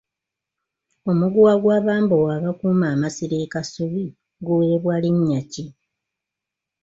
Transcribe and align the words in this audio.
Omuguwa 1.11 1.53
gw'abambowa 1.61 2.31
abakuuma 2.39 2.85
amasiro 2.93 3.35
e 3.45 3.47
Kasubi 3.53 4.05
guweebwa 4.45 4.95
linnya 5.03 5.41
ki? 5.51 5.65